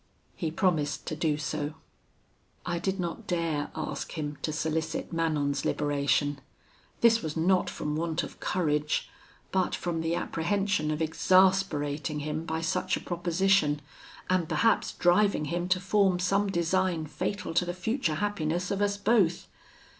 "He 0.35 0.49
promised 0.49 1.05
to 1.05 1.15
do 1.15 1.37
so. 1.37 1.75
"I 2.65 2.79
did 2.79 2.99
not 2.99 3.27
dare 3.27 3.69
ask 3.75 4.13
him 4.13 4.39
to 4.41 4.51
solicit 4.51 5.13
Manon's 5.13 5.63
liberation; 5.63 6.41
this 7.01 7.21
was 7.21 7.37
not 7.37 7.69
from 7.69 7.95
want 7.95 8.23
of 8.23 8.39
courage, 8.39 9.07
but 9.51 9.75
from 9.75 10.01
the 10.01 10.15
apprehension 10.15 10.89
of 10.89 11.03
exasperating 11.03 12.21
him 12.21 12.45
by 12.45 12.61
such 12.61 12.97
a 12.97 12.99
proposition, 12.99 13.79
and 14.27 14.49
perhaps 14.49 14.93
driving 14.93 15.45
him 15.53 15.67
to 15.69 15.79
form 15.79 16.17
some 16.17 16.47
design 16.51 17.05
fatal 17.05 17.53
to 17.53 17.63
the 17.63 17.71
future 17.71 18.15
happiness 18.15 18.71
of 18.71 18.81
us 18.81 18.97
both. 18.97 19.45